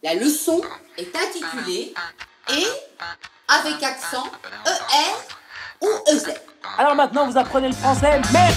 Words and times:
La 0.00 0.14
leçon 0.14 0.60
est 0.96 1.12
intitulée 1.16 1.92
Et 2.50 2.66
avec 3.48 3.82
accent 3.82 4.26
ER 4.64 5.82
ou 5.82 5.88
EZ. 6.12 6.34
Alors 6.78 6.94
maintenant, 6.94 7.28
vous 7.28 7.36
apprenez 7.36 7.66
le 7.66 7.74
français, 7.74 8.20
mais... 8.32 8.48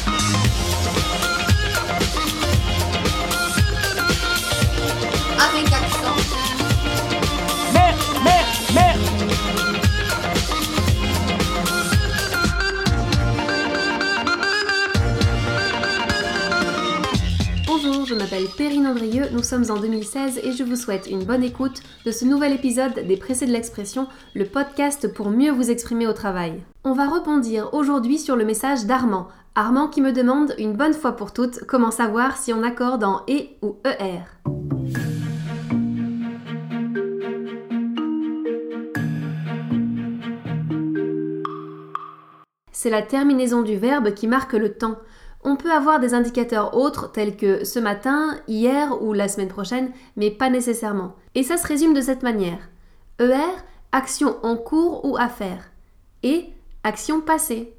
Avec 5.40 5.71
Nous 18.94 19.44
sommes 19.44 19.72
en 19.72 19.80
2016 19.80 20.42
et 20.44 20.52
je 20.52 20.64
vous 20.66 20.76
souhaite 20.76 21.08
une 21.08 21.24
bonne 21.24 21.44
écoute 21.44 21.82
de 22.06 22.12
ce 22.12 22.26
nouvel 22.26 22.52
épisode 22.52 23.08
des 23.08 23.16
Pressés 23.16 23.46
de 23.46 23.52
l'expression, 23.54 24.08
le 24.36 24.44
podcast 24.44 25.14
pour 25.14 25.30
mieux 25.30 25.52
vous 25.52 25.72
exprimer 25.72 26.08
au 26.08 26.14
travail. 26.14 26.62
On 26.84 26.92
va 26.92 27.08
rebondir 27.08 27.74
aujourd'hui 27.74 28.20
sur 28.20 28.36
le 28.36 28.44
message 28.44 28.86
d'Armand. 28.86 29.30
Armand 29.56 29.88
qui 29.88 30.02
me 30.02 30.12
demande 30.12 30.56
une 30.58 30.74
bonne 30.74 30.94
fois 30.94 31.14
pour 31.14 31.32
toutes 31.32 31.64
comment 31.68 31.90
savoir 31.90 32.36
si 32.36 32.52
on 32.52 32.64
accorde 32.64 33.06
en 33.06 33.22
E 33.30 33.48
ou 33.62 33.78
ER. 33.86 34.24
C'est 42.74 42.90
la 42.90 43.04
terminaison 43.04 43.62
du 43.62 43.78
verbe 43.78 44.14
qui 44.14 44.28
marque 44.28 44.54
le 44.54 44.74
temps. 44.74 44.98
On 45.44 45.56
peut 45.56 45.72
avoir 45.72 46.00
des 46.00 46.14
indicateurs 46.14 46.78
autres 46.78 47.12
tels 47.12 47.36
que 47.36 47.66
ce 47.66 47.80
matin, 47.80 48.38
hier 48.48 49.02
ou 49.02 49.14
la 49.14 49.28
semaine 49.28 49.48
prochaine, 49.48 49.92
mais 50.16 50.30
pas 50.30 50.50
nécessairement. 50.50 51.16
Et 51.34 51.42
ça 51.42 51.58
se 51.58 51.66
résume 51.66 51.96
de 51.96 52.02
cette 52.02 52.22
manière. 52.22 52.70
ER, 53.20 53.36
action 53.92 54.38
en 54.44 54.56
cours 54.56 55.04
ou 55.04 55.18
à 55.18 55.30
faire. 55.30 55.72
Et 56.22 56.46
action 56.84 57.22
passée. 57.22 57.74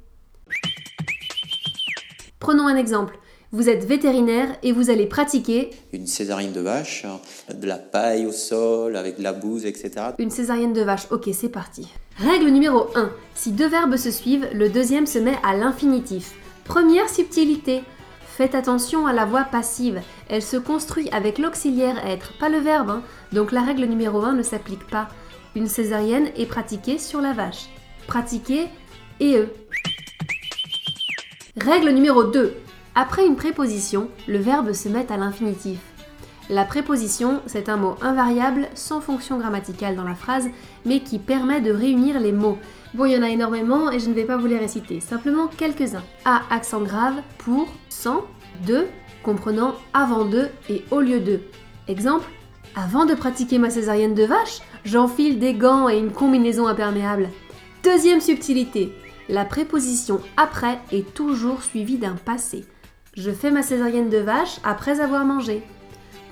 Prenons 2.39 2.67
un 2.67 2.75
exemple. 2.75 3.17
Vous 3.53 3.69
êtes 3.69 3.85
vétérinaire 3.85 4.57
et 4.63 4.71
vous 4.71 4.89
allez 4.89 5.05
pratiquer 5.05 5.69
une 5.93 6.07
césarienne 6.07 6.53
de 6.53 6.59
vache, 6.59 7.05
de 7.53 7.67
la 7.67 7.77
paille 7.77 8.25
au 8.25 8.31
sol 8.31 8.97
avec 8.97 9.19
de 9.19 9.23
la 9.23 9.31
bouse, 9.31 9.65
etc. 9.65 9.91
une 10.17 10.31
césarienne 10.31 10.73
de 10.73 10.81
vache. 10.81 11.07
Ok, 11.11 11.29
c'est 11.31 11.49
parti. 11.49 11.87
Règle 12.17 12.49
numéro 12.49 12.87
1. 12.95 13.11
Si 13.35 13.51
deux 13.51 13.67
verbes 13.69 13.95
se 13.95 14.11
suivent, 14.11 14.49
le 14.53 14.69
deuxième 14.69 15.05
se 15.05 15.19
met 15.19 15.37
à 15.43 15.55
l'infinitif. 15.55 16.33
Première 16.65 17.09
subtilité. 17.09 17.83
Faites 18.25 18.55
attention 18.55 19.05
à 19.05 19.13
la 19.13 19.25
voix 19.25 19.43
passive. 19.43 20.01
Elle 20.27 20.41
se 20.41 20.57
construit 20.57 21.09
avec 21.11 21.37
l'auxiliaire 21.37 22.03
être, 22.05 22.37
pas 22.39 22.49
le 22.49 22.57
verbe. 22.57 22.89
hein. 22.89 23.03
Donc 23.31 23.51
la 23.51 23.61
règle 23.61 23.85
numéro 23.85 24.23
1 24.23 24.33
ne 24.33 24.43
s'applique 24.43 24.87
pas. 24.87 25.07
Une 25.55 25.67
césarienne 25.67 26.31
est 26.35 26.47
pratiquée 26.47 26.97
sur 26.97 27.21
la 27.21 27.33
vache. 27.33 27.65
Pratiquer 28.07 28.69
et 29.19 29.37
eux. 29.37 29.53
Règle 31.57 31.91
numéro 31.91 32.23
2. 32.23 32.55
Après 32.95 33.25
une 33.25 33.35
préposition, 33.35 34.09
le 34.27 34.39
verbe 34.39 34.73
se 34.73 34.89
met 34.89 35.11
à 35.11 35.17
l'infinitif. 35.17 35.79
La 36.49 36.65
préposition, 36.65 37.41
c'est 37.45 37.69
un 37.69 37.77
mot 37.77 37.95
invariable 38.01 38.67
sans 38.73 38.99
fonction 38.99 39.37
grammaticale 39.37 39.95
dans 39.95 40.03
la 40.03 40.15
phrase, 40.15 40.49
mais 40.85 40.99
qui 40.99 41.17
permet 41.17 41.61
de 41.61 41.71
réunir 41.71 42.19
les 42.19 42.33
mots. 42.33 42.57
Bon, 42.93 43.05
il 43.05 43.13
y 43.13 43.17
en 43.17 43.23
a 43.23 43.29
énormément 43.29 43.89
et 43.89 43.99
je 43.99 44.09
ne 44.09 44.13
vais 44.13 44.25
pas 44.25 44.37
vous 44.37 44.47
les 44.47 44.57
réciter, 44.57 44.99
simplement 44.99 45.47
quelques-uns. 45.47 46.03
A 46.25 46.41
accent 46.49 46.81
grave 46.81 47.15
pour, 47.37 47.67
sans, 47.89 48.25
de, 48.67 48.85
comprenant 49.23 49.75
avant 49.93 50.25
de 50.25 50.49
et 50.69 50.83
au 50.91 50.99
lieu 50.99 51.21
de. 51.21 51.39
Exemple, 51.87 52.29
avant 52.75 53.05
de 53.05 53.13
pratiquer 53.13 53.57
ma 53.57 53.69
césarienne 53.69 54.13
de 54.13 54.23
vache, 54.23 54.59
j'enfile 54.83 55.39
des 55.39 55.53
gants 55.53 55.87
et 55.87 55.97
une 55.97 56.11
combinaison 56.11 56.67
imperméable. 56.67 57.29
Deuxième 57.83 58.21
subtilité, 58.21 58.93
la 59.29 59.45
préposition 59.45 60.19
après 60.35 60.79
est 60.91 61.13
toujours 61.13 61.63
suivie 61.63 61.97
d'un 61.97 62.15
passé. 62.15 62.65
Je 63.15 63.31
fais 63.31 63.51
ma 63.51 63.63
césarienne 63.63 64.09
de 64.09 64.17
vache 64.17 64.57
après 64.63 64.99
avoir 64.99 65.23
mangé. 65.23 65.63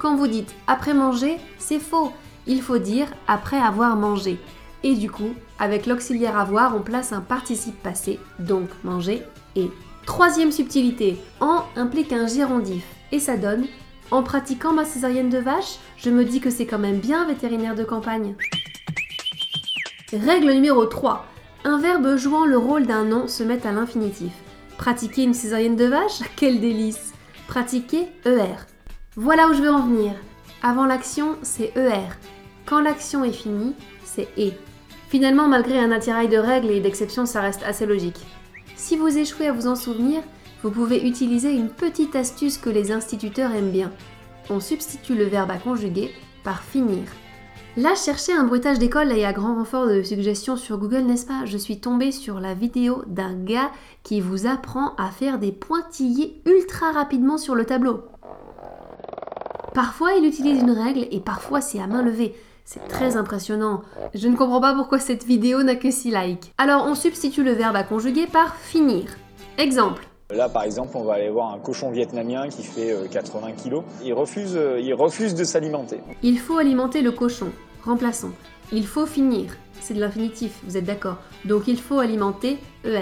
Quand 0.01 0.16
vous 0.16 0.25
dites 0.25 0.56
après 0.66 0.95
manger, 0.95 1.38
c'est 1.59 1.78
faux. 1.78 2.12
Il 2.47 2.63
faut 2.63 2.79
dire 2.79 3.06
après 3.28 3.59
avoir 3.59 3.95
mangé. 3.95 4.39
Et 4.81 4.95
du 4.95 5.12
coup, 5.12 5.35
avec 5.59 5.85
l'auxiliaire 5.85 6.39
avoir, 6.39 6.75
on 6.75 6.81
place 6.81 7.13
un 7.13 7.22
participe 7.22 7.79
passé, 7.84 8.19
donc 8.40 8.67
manger 8.84 9.22
et. 9.56 9.69
Troisième 10.07 10.51
subtilité, 10.51 11.19
en 11.40 11.66
implique 11.75 12.13
un 12.13 12.25
gérondif. 12.25 12.84
Et 13.11 13.19
ça 13.19 13.38
donne 13.38 13.67
en 14.09 14.23
pratiquant 14.23 14.73
ma 14.73 14.85
césarienne 14.85 15.29
de 15.29 15.38
vache, 15.38 15.78
je 15.97 16.09
me 16.09 16.25
dis 16.25 16.40
que 16.40 16.50
c'est 16.50 16.66
quand 16.66 16.79
même 16.79 16.97
bien 16.97 17.28
vétérinaire 17.28 17.75
de 17.75 17.84
campagne. 17.84 18.34
Règle 20.11 20.51
numéro 20.53 20.84
3. 20.88 21.28
Un 21.63 21.78
verbe 21.78 22.17
jouant 22.17 22.45
le 22.45 22.57
rôle 22.57 22.88
d'un 22.88 23.03
nom 23.03 23.28
se 23.28 23.44
met 23.44 23.67
à 23.67 23.72
l'infinitif. 23.72 24.34
Pratiquer 24.79 25.22
une 25.22 25.35
césarienne 25.35 25.75
de 25.75 25.85
vache? 25.85 26.22
Quel 26.38 26.59
délice 26.59 27.13
Pratiquer 27.47 28.07
ER. 28.25 28.70
Voilà 29.23 29.47
où 29.47 29.53
je 29.53 29.61
veux 29.61 29.69
en 29.69 29.85
venir. 29.85 30.13
Avant 30.63 30.87
l'action, 30.87 31.35
c'est 31.43 31.73
ER. 31.75 32.09
Quand 32.65 32.81
l'action 32.81 33.23
est 33.23 33.31
finie, 33.31 33.75
c'est 34.03 34.27
E. 34.39 34.49
Finalement, 35.09 35.47
malgré 35.47 35.77
un 35.77 35.91
attirail 35.91 36.27
de 36.27 36.39
règles 36.39 36.71
et 36.71 36.79
d'exceptions, 36.79 37.27
ça 37.27 37.39
reste 37.39 37.61
assez 37.61 37.85
logique. 37.85 38.19
Si 38.75 38.97
vous 38.97 39.15
échouez 39.15 39.45
à 39.45 39.51
vous 39.51 39.67
en 39.67 39.75
souvenir, 39.75 40.23
vous 40.63 40.71
pouvez 40.71 41.07
utiliser 41.07 41.51
une 41.51 41.69
petite 41.69 42.15
astuce 42.15 42.57
que 42.57 42.71
les 42.71 42.91
instituteurs 42.91 43.51
aiment 43.51 43.69
bien. 43.69 43.91
On 44.49 44.59
substitue 44.59 45.13
le 45.13 45.25
verbe 45.25 45.51
à 45.51 45.57
conjuguer 45.57 46.09
par 46.43 46.63
finir. 46.63 47.03
Là, 47.77 47.93
chercher 47.93 48.33
un 48.33 48.45
bruitage 48.45 48.79
d'école 48.79 49.11
et 49.11 49.23
à 49.23 49.33
grand 49.33 49.53
renfort 49.53 49.85
de 49.85 50.01
suggestions 50.01 50.57
sur 50.57 50.79
Google, 50.79 51.03
n'est-ce 51.03 51.27
pas? 51.27 51.45
Je 51.45 51.59
suis 51.59 51.79
tombée 51.79 52.11
sur 52.11 52.39
la 52.39 52.55
vidéo 52.55 53.03
d'un 53.05 53.35
gars 53.35 53.69
qui 54.01 54.19
vous 54.19 54.47
apprend 54.47 54.95
à 54.95 55.11
faire 55.11 55.37
des 55.37 55.51
pointillés 55.51 56.41
ultra 56.47 56.91
rapidement 56.91 57.37
sur 57.37 57.53
le 57.53 57.65
tableau. 57.65 58.01
Parfois, 59.73 60.13
il 60.15 60.25
utilise 60.25 60.61
une 60.61 60.71
règle 60.71 61.07
et 61.11 61.19
parfois 61.19 61.61
c'est 61.61 61.79
à 61.79 61.87
main 61.87 62.03
levée. 62.03 62.35
C'est 62.65 62.87
très 62.87 63.17
impressionnant. 63.17 63.81
Je 64.13 64.27
ne 64.27 64.35
comprends 64.35 64.61
pas 64.61 64.73
pourquoi 64.73 64.99
cette 64.99 65.25
vidéo 65.25 65.63
n'a 65.63 65.75
que 65.75 65.91
6 65.91 66.11
likes. 66.11 66.53
Alors, 66.57 66.85
on 66.85 66.95
substitue 66.95 67.43
le 67.43 67.51
verbe 67.51 67.75
à 67.75 67.83
conjuguer 67.83 68.27
par 68.27 68.55
finir. 68.55 69.05
Exemple. 69.57 70.07
Là, 70.29 70.47
par 70.47 70.63
exemple, 70.63 70.95
on 70.95 71.03
va 71.03 71.15
aller 71.15 71.29
voir 71.29 71.53
un 71.53 71.59
cochon 71.59 71.91
vietnamien 71.91 72.47
qui 72.47 72.63
fait 72.63 72.91
euh, 72.91 73.07
80 73.09 73.51
kilos. 73.53 73.83
Il 74.03 74.13
refuse, 74.13 74.55
euh, 74.55 74.79
il 74.79 74.93
refuse 74.93 75.35
de 75.35 75.43
s'alimenter. 75.43 75.99
Il 76.23 76.39
faut 76.39 76.57
alimenter 76.57 77.01
le 77.01 77.11
cochon. 77.11 77.51
Remplaçons. 77.83 78.31
Il 78.71 78.87
faut 78.87 79.05
finir. 79.05 79.57
C'est 79.81 79.93
de 79.93 79.99
l'infinitif, 79.99 80.59
vous 80.63 80.77
êtes 80.77 80.85
d'accord. 80.85 81.17
Donc 81.43 81.67
il 81.67 81.81
faut 81.81 81.99
alimenter 81.99 82.57
ER. 82.85 82.99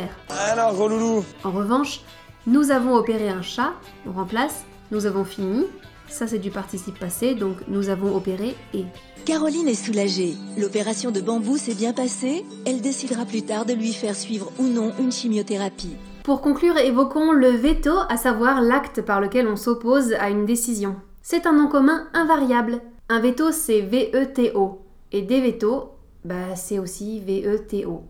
Alors, 0.51 0.73
gros 0.73 0.87
loulou 0.87 1.23
En 1.43 1.51
revanche, 1.51 2.01
nous 2.47 2.71
avons 2.71 2.95
opéré 2.95 3.29
un 3.29 3.43
chat, 3.43 3.73
on 4.07 4.13
remplace, 4.13 4.63
nous 4.91 5.05
avons 5.05 5.23
fini, 5.23 5.65
ça 6.07 6.27
c'est 6.27 6.39
du 6.39 6.51
participe 6.51 6.99
passé, 6.99 7.35
donc 7.35 7.57
nous 7.67 7.89
avons 7.89 8.15
opéré 8.15 8.55
et. 8.73 8.85
Caroline 9.25 9.67
est 9.67 9.85
soulagée. 9.85 10.33
L'opération 10.57 11.11
de 11.11 11.21
bambou 11.21 11.57
s'est 11.57 11.75
bien 11.75 11.93
passée. 11.93 12.45
Elle 12.65 12.81
décidera 12.81 13.25
plus 13.25 13.43
tard 13.43 13.65
de 13.65 13.73
lui 13.73 13.93
faire 13.93 14.15
suivre 14.15 14.51
ou 14.57 14.63
non 14.63 14.91
une 14.99 15.11
chimiothérapie. 15.11 15.95
Pour 16.23 16.41
conclure, 16.41 16.77
évoquons 16.77 17.31
le 17.31 17.49
veto, 17.49 17.91
à 18.09 18.17
savoir 18.17 18.61
l'acte 18.61 19.01
par 19.01 19.21
lequel 19.21 19.47
on 19.47 19.55
s'oppose 19.55 20.13
à 20.13 20.29
une 20.29 20.45
décision. 20.45 20.95
C'est 21.21 21.45
un 21.45 21.53
nom 21.53 21.67
commun 21.67 22.07
invariable. 22.13 22.81
Un 23.09 23.19
veto, 23.19 23.51
c'est 23.51 23.81
V-E-T-O. 23.81 24.81
Et 25.11 25.21
des 25.21 25.41
vétos, 25.41 25.91
bah, 26.25 26.55
c'est 26.55 26.79
aussi 26.79 27.19
V-E-T-O. 27.19 28.03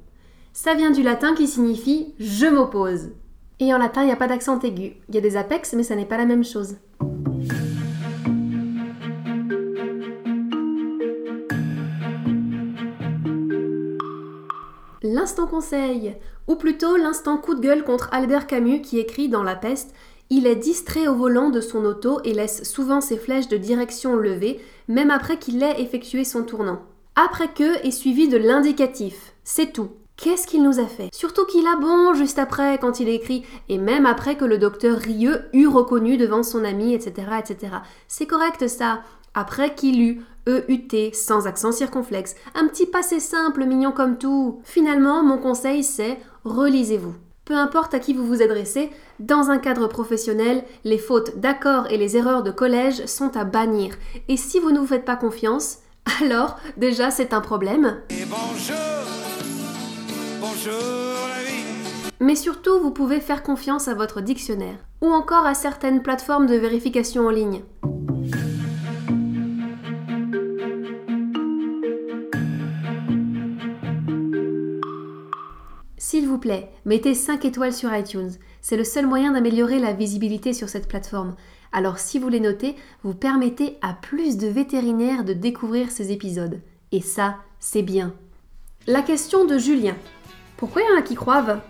Ça 0.53 0.73
vient 0.73 0.91
du 0.91 1.03
latin 1.03 1.35
qui 1.35 1.47
signifie 1.47 2.13
je 2.19 2.45
m'oppose. 2.45 3.09
Et 3.61 3.73
en 3.73 3.77
latin, 3.77 4.03
il 4.03 4.05
n'y 4.05 4.13
a 4.13 4.15
pas 4.15 4.27
d'accent 4.27 4.57
aigu. 4.61 4.93
Il 5.09 5.15
y 5.15 5.17
a 5.17 5.21
des 5.21 5.35
apex, 5.35 5.73
mais 5.73 5.83
ça 5.83 5.95
n'est 5.95 6.05
pas 6.05 6.17
la 6.17 6.25
même 6.25 6.45
chose. 6.45 6.75
L'instant 15.01 15.47
conseil, 15.47 16.15
ou 16.47 16.55
plutôt 16.55 16.95
l'instant 16.95 17.37
coup 17.37 17.55
de 17.55 17.61
gueule 17.61 17.83
contre 17.83 18.09
Albert 18.13 18.47
Camus 18.47 18.81
qui 18.81 18.99
écrit 18.99 19.27
dans 19.27 19.43
La 19.43 19.55
peste 19.55 19.93
Il 20.29 20.47
est 20.47 20.55
distrait 20.55 21.07
au 21.07 21.15
volant 21.15 21.49
de 21.49 21.59
son 21.59 21.83
auto 21.83 22.21
et 22.23 22.33
laisse 22.33 22.63
souvent 22.63 23.01
ses 23.01 23.17
flèches 23.17 23.49
de 23.49 23.57
direction 23.57 24.15
levées, 24.15 24.61
même 24.87 25.11
après 25.11 25.37
qu'il 25.37 25.61
ait 25.63 25.81
effectué 25.81 26.23
son 26.23 26.43
tournant. 26.43 26.81
Après 27.15 27.49
que 27.49 27.85
est 27.85 27.91
suivi 27.91 28.29
de 28.29 28.37
l'indicatif. 28.37 29.33
C'est 29.43 29.73
tout. 29.73 29.89
Qu'est-ce 30.21 30.47
qu'il 30.47 30.63
nous 30.63 30.81
a 30.81 30.85
fait 30.85 31.09
Surtout 31.13 31.45
qu'il 31.45 31.65
a 31.65 31.77
bon 31.77 32.13
juste 32.13 32.39
après 32.39 32.77
quand 32.77 32.99
il 32.99 33.07
écrit, 33.07 33.45
et 33.69 33.77
même 33.77 34.05
après 34.05 34.35
que 34.35 34.43
le 34.43 34.57
docteur 34.57 34.97
Rieux 34.97 35.45
eut 35.53 35.67
reconnu 35.67 36.17
devant 36.17 36.43
son 36.43 36.65
ami, 36.65 36.93
etc. 36.93 37.29
etc. 37.39 37.77
C'est 38.09 38.25
correct 38.25 38.67
ça. 38.67 38.99
Après 39.33 39.73
qu'il 39.75 40.01
eut, 40.01 40.21
E-U-T, 40.45 41.13
sans 41.13 41.47
accent 41.47 41.71
circonflexe. 41.71 42.35
Un 42.53 42.67
petit 42.67 42.85
passé 42.85 43.21
simple, 43.21 43.63
mignon 43.63 43.93
comme 43.93 44.17
tout. 44.17 44.59
Finalement, 44.65 45.23
mon 45.23 45.37
conseil 45.37 45.85
c'est 45.85 46.19
relisez-vous. 46.43 47.15
Peu 47.45 47.55
importe 47.55 47.93
à 47.93 47.99
qui 47.99 48.13
vous 48.13 48.25
vous 48.25 48.41
adressez, 48.41 48.89
dans 49.21 49.49
un 49.49 49.57
cadre 49.57 49.87
professionnel, 49.87 50.65
les 50.83 50.97
fautes 50.97 51.39
d'accord 51.39 51.87
et 51.89 51.97
les 51.97 52.17
erreurs 52.17 52.43
de 52.43 52.51
collège 52.51 53.05
sont 53.05 53.37
à 53.37 53.45
bannir. 53.45 53.95
Et 54.27 54.35
si 54.35 54.59
vous 54.59 54.71
ne 54.71 54.79
vous 54.79 54.87
faites 54.87 55.05
pas 55.05 55.15
confiance, 55.15 55.77
Alors, 56.21 56.57
déjà, 56.77 57.11
c'est 57.11 57.33
un 57.33 57.41
problème. 57.41 57.97
Mais 62.19 62.35
surtout, 62.35 62.79
vous 62.81 62.91
pouvez 62.91 63.19
faire 63.19 63.43
confiance 63.43 63.87
à 63.87 63.93
votre 63.93 64.21
dictionnaire, 64.21 64.77
ou 65.01 65.07
encore 65.07 65.45
à 65.45 65.53
certaines 65.53 66.01
plateformes 66.01 66.47
de 66.47 66.55
vérification 66.55 67.27
en 67.27 67.29
ligne. 67.29 67.61
S'il 75.97 76.27
vous 76.27 76.39
plaît, 76.39 76.71
mettez 76.85 77.13
5 77.13 77.45
étoiles 77.45 77.73
sur 77.73 77.95
iTunes. 77.95 78.31
C'est 78.61 78.77
le 78.77 78.83
seul 78.83 79.05
moyen 79.05 79.31
d'améliorer 79.31 79.79
la 79.79 79.93
visibilité 79.93 80.53
sur 80.53 80.67
cette 80.67 80.87
plateforme. 80.87 81.35
Alors 81.71 81.99
si 81.99 82.19
vous 82.19 82.29
les 82.29 82.39
notez, 82.39 82.75
vous 83.03 83.13
permettez 83.13 83.77
à 83.81 83.93
plus 83.93 84.37
de 84.37 84.47
vétérinaires 84.47 85.23
de 85.23 85.33
découvrir 85.33 85.91
ces 85.91 86.11
épisodes. 86.11 86.61
Et 86.91 87.01
ça, 87.01 87.37
c'est 87.59 87.83
bien. 87.83 88.13
La 88.87 89.01
question 89.03 89.45
de 89.45 89.57
Julien. 89.57 89.95
Pourquoi 90.59 90.81
il 90.81 90.89
y 90.89 90.93
en 90.93 90.99
a 90.99 91.01
qui 91.01 91.15
croivent? 91.15 91.61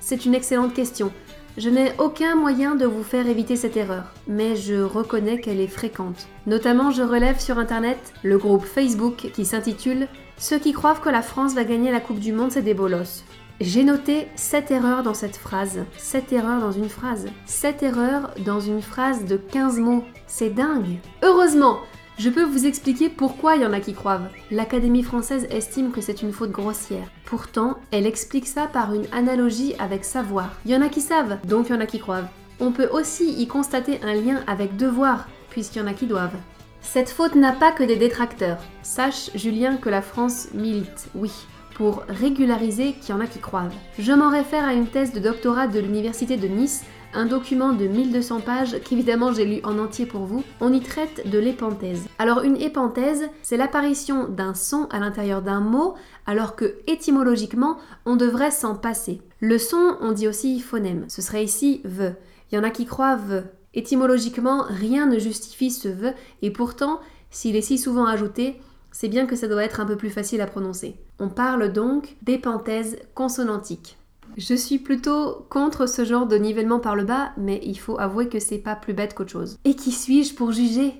C'est 0.00 0.26
une 0.26 0.34
excellente 0.34 0.74
question. 0.74 1.10
Je 1.56 1.70
n'ai 1.70 1.92
aucun 1.98 2.36
moyen 2.36 2.74
de 2.74 2.84
vous 2.84 3.02
faire 3.02 3.26
éviter 3.26 3.56
cette 3.56 3.78
erreur, 3.78 4.12
mais 4.26 4.54
je 4.54 4.82
reconnais 4.82 5.40
qu'elle 5.40 5.60
est 5.60 5.66
fréquente. 5.66 6.28
Notamment, 6.46 6.90
je 6.90 7.02
relève 7.02 7.40
sur 7.40 7.58
Internet 7.58 8.12
le 8.22 8.36
groupe 8.36 8.66
Facebook 8.66 9.30
qui 9.32 9.46
s'intitule 9.46 10.08
Ceux 10.36 10.58
qui 10.58 10.74
croient 10.74 10.94
que 10.94 11.08
la 11.08 11.22
France 11.22 11.54
va 11.54 11.64
gagner 11.64 11.90
la 11.90 12.00
Coupe 12.00 12.20
du 12.20 12.34
Monde, 12.34 12.52
c'est 12.52 12.60
des 12.60 12.74
bolosses. 12.74 13.24
J'ai 13.62 13.82
noté 13.82 14.28
7 14.36 14.72
erreurs 14.72 15.02
dans 15.02 15.14
cette 15.14 15.38
phrase. 15.38 15.86
7 15.96 16.30
erreurs 16.34 16.60
dans 16.60 16.72
une 16.72 16.90
phrase. 16.90 17.28
7 17.46 17.82
erreurs 17.82 18.34
dans 18.44 18.60
une 18.60 18.82
phrase 18.82 19.24
de 19.24 19.38
15 19.38 19.78
mots. 19.78 20.04
C'est 20.26 20.50
dingue. 20.50 20.98
Heureusement, 21.22 21.78
je 22.18 22.30
peux 22.30 22.42
vous 22.42 22.66
expliquer 22.66 23.08
pourquoi 23.08 23.54
il 23.54 23.62
y 23.62 23.66
en 23.66 23.72
a 23.72 23.80
qui 23.80 23.94
croivent. 23.94 24.28
L'Académie 24.50 25.04
française 25.04 25.46
estime 25.50 25.92
que 25.92 26.00
c'est 26.00 26.22
une 26.22 26.32
faute 26.32 26.50
grossière. 26.50 27.08
Pourtant, 27.24 27.78
elle 27.92 28.06
explique 28.06 28.48
ça 28.48 28.66
par 28.66 28.92
une 28.92 29.06
analogie 29.12 29.74
avec 29.78 30.04
savoir. 30.04 30.50
Il 30.64 30.72
y 30.72 30.76
en 30.76 30.82
a 30.82 30.88
qui 30.88 31.00
savent, 31.00 31.38
donc 31.46 31.68
il 31.68 31.74
y 31.74 31.78
en 31.78 31.80
a 31.80 31.86
qui 31.86 32.00
croivent. 32.00 32.28
On 32.58 32.72
peut 32.72 32.88
aussi 32.90 33.40
y 33.40 33.46
constater 33.46 34.00
un 34.02 34.14
lien 34.14 34.42
avec 34.48 34.76
devoir, 34.76 35.28
puisqu'il 35.50 35.78
y 35.78 35.82
en 35.82 35.86
a 35.86 35.94
qui 35.94 36.06
doivent. 36.06 36.36
Cette 36.80 37.10
faute 37.10 37.36
n'a 37.36 37.52
pas 37.52 37.70
que 37.70 37.84
des 37.84 37.96
détracteurs. 37.96 38.58
Sache, 38.82 39.30
Julien, 39.36 39.76
que 39.76 39.88
la 39.88 40.02
France 40.02 40.48
milite, 40.54 41.08
oui 41.14 41.32
pour 41.78 42.02
régulariser 42.08 42.94
qu'il 42.94 43.10
y 43.10 43.12
en 43.16 43.20
a 43.20 43.28
qui 43.28 43.38
croivent. 43.38 43.72
Je 44.00 44.12
m'en 44.12 44.30
réfère 44.30 44.64
à 44.64 44.74
une 44.74 44.88
thèse 44.88 45.12
de 45.12 45.20
doctorat 45.20 45.68
de 45.68 45.78
l'Université 45.78 46.36
de 46.36 46.48
Nice, 46.48 46.82
un 47.14 47.26
document 47.26 47.72
de 47.72 47.86
1200 47.86 48.40
pages 48.40 48.80
qu'évidemment 48.80 49.32
j'ai 49.32 49.44
lu 49.44 49.60
en 49.64 49.78
entier 49.78 50.06
pour 50.06 50.22
vous. 50.22 50.44
On 50.60 50.72
y 50.72 50.80
traite 50.80 51.28
de 51.28 51.38
l'épenthèse. 51.38 52.06
Alors 52.18 52.42
une 52.42 52.56
épenthèse, 52.56 53.28
c'est 53.42 53.56
l'apparition 53.56 54.28
d'un 54.28 54.54
son 54.54 54.86
à 54.90 54.98
l'intérieur 54.98 55.42
d'un 55.42 55.60
mot 55.60 55.94
alors 56.26 56.56
que 56.56 56.76
étymologiquement 56.86 57.78
on 58.06 58.16
devrait 58.16 58.50
s'en 58.50 58.74
passer. 58.74 59.20
Le 59.40 59.58
son, 59.58 59.96
on 60.00 60.12
dit 60.12 60.28
aussi 60.28 60.60
phonème. 60.60 61.04
Ce 61.08 61.22
serait 61.22 61.44
ici 61.44 61.80
ve. 61.84 62.12
Il 62.50 62.56
y 62.56 62.58
en 62.58 62.64
a 62.64 62.70
qui 62.70 62.86
croient 62.86 63.16
ve. 63.16 63.44
Étymologiquement, 63.74 64.64
rien 64.68 65.06
ne 65.06 65.18
justifie 65.18 65.70
ce 65.70 65.88
ve 65.88 66.14
et 66.42 66.50
pourtant, 66.50 67.00
s'il 67.30 67.56
est 67.56 67.62
si 67.62 67.78
souvent 67.78 68.06
ajouté, 68.06 68.60
c'est 68.90 69.08
bien 69.08 69.26
que 69.26 69.36
ça 69.36 69.48
doit 69.48 69.64
être 69.64 69.80
un 69.80 69.86
peu 69.86 69.96
plus 69.96 70.10
facile 70.10 70.40
à 70.40 70.46
prononcer. 70.46 70.96
On 71.20 71.28
parle 71.28 71.72
donc 71.72 72.16
d'épenthèse 72.22 72.98
consonantique. 73.14 73.97
Je 74.38 74.54
suis 74.54 74.78
plutôt 74.78 75.48
contre 75.50 75.86
ce 75.88 76.04
genre 76.04 76.28
de 76.28 76.36
nivellement 76.36 76.78
par 76.78 76.94
le 76.94 77.02
bas, 77.02 77.32
mais 77.36 77.60
il 77.64 77.74
faut 77.74 77.98
avouer 77.98 78.28
que 78.28 78.38
c'est 78.38 78.58
pas 78.58 78.76
plus 78.76 78.94
bête 78.94 79.12
qu'autre 79.12 79.32
chose. 79.32 79.58
Et 79.64 79.74
qui 79.74 79.90
suis-je 79.90 80.32
pour 80.32 80.52
juger? 80.52 80.94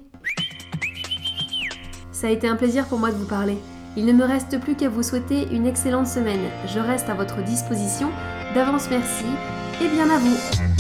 Ça 2.11 2.27
a 2.27 2.31
été 2.31 2.49
un 2.49 2.57
plaisir 2.57 2.89
pour 2.89 2.99
moi 2.99 3.13
de 3.13 3.17
vous 3.17 3.29
parler. 3.29 3.57
Il 3.97 4.07
ne 4.07 4.13
me 4.13 4.25
reste 4.25 4.59
plus 4.59 4.75
qu'à 4.75 4.89
vous 4.89 5.05
souhaiter 5.05 5.47
une 5.53 5.69
excellente 5.69 6.09
semaine. 6.09 6.51
Je 6.67 6.81
reste 6.81 7.09
à 7.09 7.15
votre 7.15 7.41
disposition. 7.45 8.11
D'avance 8.57 8.91
merci 8.91 9.27
et 9.81 9.87
bien 9.87 10.11
à 10.11 10.19
vous. 10.19 10.78